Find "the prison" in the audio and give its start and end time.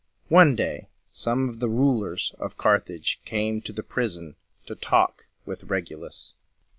3.71-4.35